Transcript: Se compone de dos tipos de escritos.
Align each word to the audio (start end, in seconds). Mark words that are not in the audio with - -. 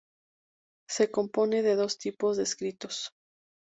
Se 0.89 1.11
compone 1.11 1.61
de 1.61 1.75
dos 1.75 1.99
tipos 1.99 2.35
de 2.35 2.41
escritos. 2.41 3.11